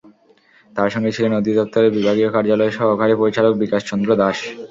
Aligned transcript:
তাঁর 0.71 0.89
সঙ্গে 0.89 1.13
ছিলেন 1.15 1.31
অধিদপ্তরের 1.35 1.95
বিভাগীয় 1.97 2.29
কার্যালয়ের 2.31 2.77
সহকারী 2.79 3.13
পরিচালক 3.15 3.53
বিকাশ 3.63 3.81
চন্দ্র 3.85 4.09
দাশ। 4.21 4.37